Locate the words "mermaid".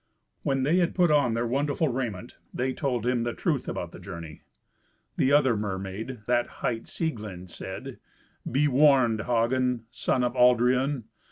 5.55-6.21